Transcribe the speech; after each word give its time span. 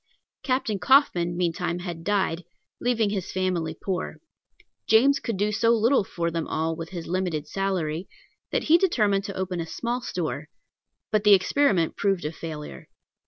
Captain 0.41 0.79
Coffin 0.79 1.37
meantime 1.37 1.77
had 1.77 2.03
died, 2.03 2.43
leaving 2.79 3.11
his 3.11 3.31
family 3.31 3.77
poor. 3.79 4.17
James 4.87 5.19
could 5.19 5.37
do 5.37 5.51
so 5.51 5.69
little 5.69 6.03
for 6.03 6.31
them 6.31 6.47
all 6.47 6.75
with 6.75 6.89
his 6.89 7.05
limited 7.05 7.47
salary, 7.47 8.07
that 8.51 8.63
he 8.63 8.79
determined 8.79 9.25
to 9.25 9.37
open 9.37 9.59
a 9.59 9.67
small 9.67 10.01
store; 10.01 10.49
but 11.11 11.23
the 11.23 11.35
experiment 11.35 11.95
proved 11.95 12.25
a 12.25 12.31
failure. 12.31 12.87